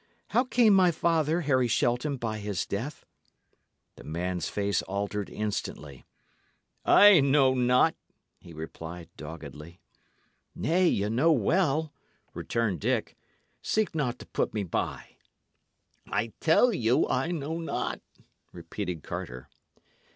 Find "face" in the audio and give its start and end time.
4.49-4.81